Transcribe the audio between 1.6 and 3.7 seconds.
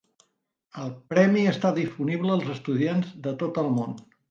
disponible als estudiants de tot